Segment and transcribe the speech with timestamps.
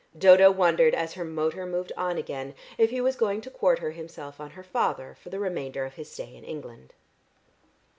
[0.17, 4.39] Dodo wondered as her motor moved on again if he was going to quarter himself
[4.39, 6.95] on her father for the remainder of his stay in England.